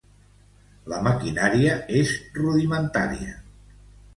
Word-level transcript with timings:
La 0.93 1.01
maquinària 1.07 1.75
és 1.99 2.15
rudimentària. 2.39 3.37